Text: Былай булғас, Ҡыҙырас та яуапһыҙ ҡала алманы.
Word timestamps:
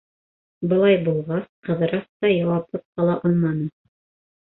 Былай 0.71 0.97
булғас, 1.09 1.45
Ҡыҙырас 1.69 2.09
та 2.09 2.35
яуапһыҙ 2.35 2.85
ҡала 2.91 3.23
алманы. 3.25 3.73